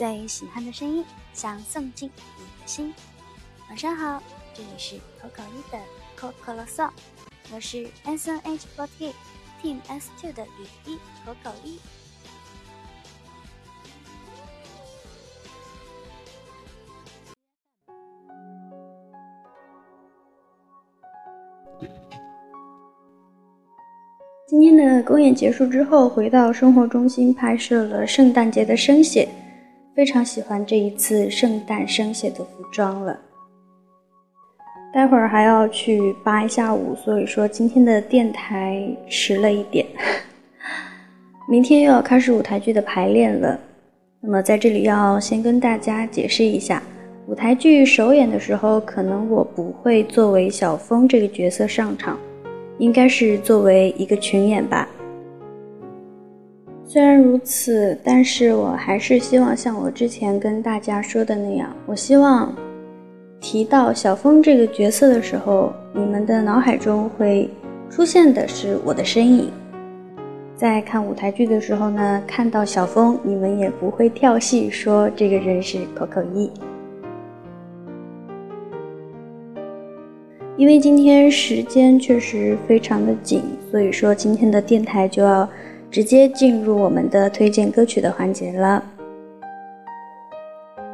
[0.00, 2.08] 最喜欢的声音，想送进
[2.38, 2.94] 你的心。
[3.68, 4.22] 晚上好，
[4.54, 5.78] 这里是口口一的
[6.16, 6.88] 可可啰嗦，
[7.52, 9.12] 我是 S N H forty
[9.62, 11.78] Team S two 的雨衣口口一。
[24.48, 29.28] 今天的公演结束之后，回到生活中心拍摄了圣诞节的声写，
[30.00, 33.20] 非常喜欢这一次圣诞生写的服装了。
[34.94, 39.84] 待会儿还要去扒一下舞，所以说今天的电台迟了一点。
[41.46, 43.60] 明天又要开始舞台剧的排练了，
[44.22, 46.82] 那么在这里要先跟大家解释一下，
[47.26, 52.18] 舞台剧首演的时候，可能我不会作为小峰这个角色上场。
[52.78, 54.88] 应该是作为一个群演吧。
[56.92, 62.52] 虽然如此，但是我还是希望像我之前跟大家说的那样，我希望
[63.38, 67.48] 提到小峰这个角色的时候，你们的脑海中会
[67.88, 69.52] 出现的是我的身影。
[70.56, 76.50] 在看舞台剧的时候呢，看到小峰，你们也不会跳戏说这个人是口口一。
[80.56, 85.48] 因为今天时间确实非常的紧，所以说今天的电台就要
[85.90, 88.82] 直接进入我们的推荐歌曲的环节了。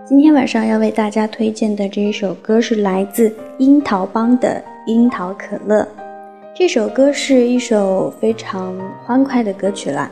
[0.04, 5.82] 今天晚上要为大家推荐的这一首歌是来自樱桃帮的《樱桃可乐》。
[6.54, 10.10] 这首歌是一首非常欢快的歌曲啦，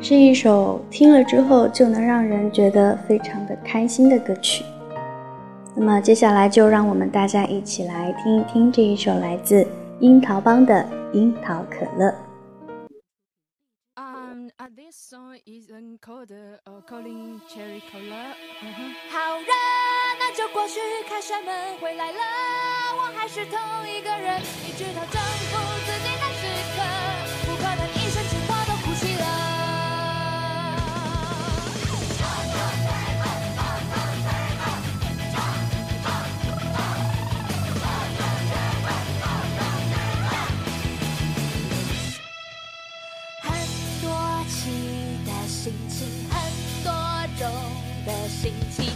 [0.00, 4.64] 是一首听了之后就能让人觉得非常的开心的歌曲。
[5.74, 9.66] 那么接下来就让我们大家一起来听一听这一首来自
[9.98, 10.74] 樱桃帮的
[11.16, 12.08] 《樱桃可乐》。
[15.46, 19.46] Is an colder or calling cherry cola 嗯哼，好热，
[20.18, 22.20] 那就过去，开扇门回来了，
[22.96, 23.58] 我还是同
[23.88, 25.71] 一个人，一直到征服。
[48.42, 48.91] 心情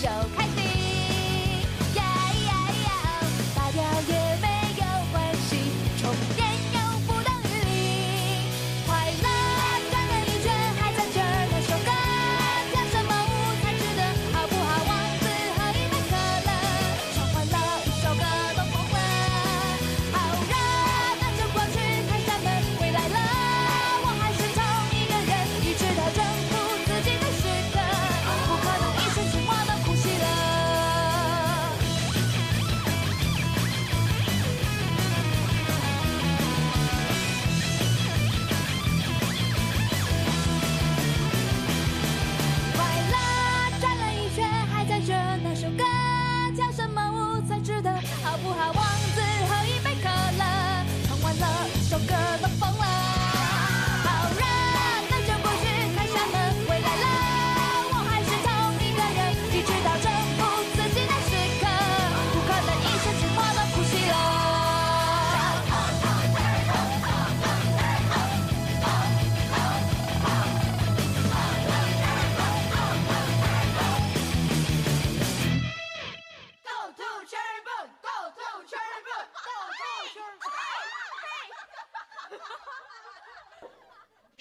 [0.00, 0.53] 就开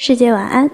[0.05, 0.69] 世界晚安。